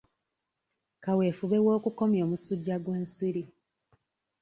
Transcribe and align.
Kaweefube 1.03 1.57
w'okukomya 1.65 2.21
omusujja 2.27 2.75
gw'ensiri 2.83 3.43